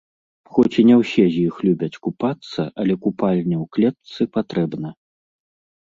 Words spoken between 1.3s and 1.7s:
з іх